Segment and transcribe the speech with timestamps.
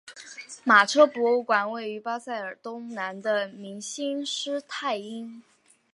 [0.63, 5.43] 马车博物馆位于巴塞尔东南的明兴施泰因。